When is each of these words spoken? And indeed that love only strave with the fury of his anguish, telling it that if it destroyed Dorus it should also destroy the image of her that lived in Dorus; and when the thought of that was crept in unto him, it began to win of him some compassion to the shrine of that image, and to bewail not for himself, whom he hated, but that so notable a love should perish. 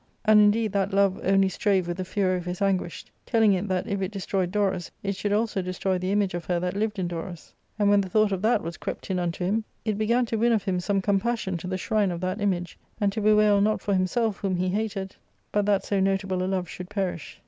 And 0.25 0.41
indeed 0.41 0.71
that 0.71 0.95
love 0.95 1.19
only 1.23 1.47
strave 1.47 1.87
with 1.87 1.97
the 1.97 2.05
fury 2.05 2.35
of 2.35 2.45
his 2.45 2.59
anguish, 2.59 3.05
telling 3.27 3.53
it 3.53 3.67
that 3.67 3.85
if 3.85 4.01
it 4.01 4.11
destroyed 4.11 4.51
Dorus 4.51 4.89
it 5.03 5.15
should 5.15 5.31
also 5.31 5.61
destroy 5.61 5.99
the 5.99 6.11
image 6.11 6.33
of 6.33 6.45
her 6.45 6.59
that 6.59 6.75
lived 6.75 6.97
in 6.97 7.07
Dorus; 7.07 7.53
and 7.77 7.87
when 7.87 8.01
the 8.01 8.09
thought 8.09 8.31
of 8.31 8.41
that 8.41 8.63
was 8.63 8.77
crept 8.77 9.11
in 9.11 9.19
unto 9.19 9.45
him, 9.45 9.63
it 9.85 9.99
began 9.99 10.25
to 10.25 10.37
win 10.37 10.53
of 10.53 10.63
him 10.63 10.79
some 10.79 11.03
compassion 11.03 11.55
to 11.57 11.67
the 11.67 11.77
shrine 11.77 12.09
of 12.09 12.21
that 12.21 12.41
image, 12.41 12.79
and 12.99 13.11
to 13.13 13.21
bewail 13.21 13.61
not 13.61 13.79
for 13.79 13.93
himself, 13.93 14.37
whom 14.37 14.55
he 14.55 14.69
hated, 14.69 15.15
but 15.51 15.67
that 15.67 15.85
so 15.85 15.99
notable 15.99 16.41
a 16.43 16.47
love 16.49 16.67
should 16.67 16.89
perish. 16.89 17.39